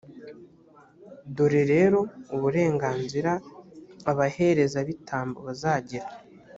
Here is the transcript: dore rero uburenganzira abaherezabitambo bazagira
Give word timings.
dore 1.35 1.61
rero 1.73 1.99
uburenganzira 2.35 3.31
abaherezabitambo 4.11 5.37
bazagira 5.47 6.07